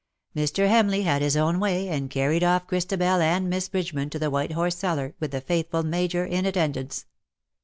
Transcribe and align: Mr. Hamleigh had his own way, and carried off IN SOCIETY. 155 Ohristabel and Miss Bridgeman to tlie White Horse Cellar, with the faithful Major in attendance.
Mr. 0.35 0.67
Hamleigh 0.67 1.03
had 1.03 1.21
his 1.21 1.37
own 1.37 1.59
way, 1.59 1.87
and 1.87 2.09
carried 2.09 2.43
off 2.43 2.63
IN 2.63 2.69
SOCIETY. 2.81 3.03
155 3.05 3.21
Ohristabel 3.29 3.35
and 3.37 3.49
Miss 3.51 3.69
Bridgeman 3.69 4.09
to 4.09 4.19
tlie 4.19 4.31
White 4.31 4.51
Horse 4.53 4.75
Cellar, 4.75 5.13
with 5.19 5.29
the 5.29 5.41
faithful 5.41 5.83
Major 5.83 6.25
in 6.25 6.47
attendance. 6.47 7.05